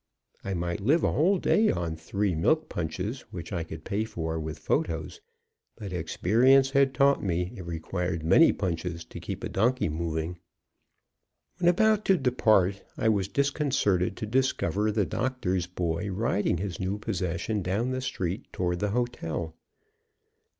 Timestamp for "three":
1.95-2.33